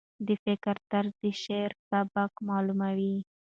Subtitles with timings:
[0.27, 3.15] د فکر طرز د شاعر سبک معلوموي.